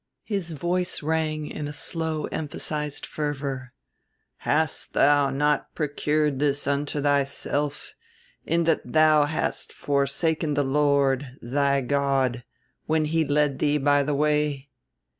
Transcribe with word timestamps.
His 0.23 0.53
voice 0.53 1.03
rang 1.03 1.45
in 1.45 1.67
a 1.67 1.71
slow 1.73 2.25
emphasized 2.31 3.05
fervor: 3.05 3.71
"'Hast 4.37 4.93
thou 4.93 5.29
not 5.29 5.75
procured 5.75 6.39
this 6.39 6.65
unto 6.65 6.99
thyself, 7.01 7.93
in 8.43 8.63
that 8.63 8.81
thou 8.83 9.25
hast 9.25 9.71
forsaken 9.71 10.55
the 10.55 10.63
Lord, 10.63 11.37
thy 11.39 11.81
God, 11.81 12.43
when 12.87 13.05
he 13.05 13.23
led 13.23 13.59
thee 13.59 13.77
by 13.77 14.01
the 14.01 14.15
way? 14.15 14.69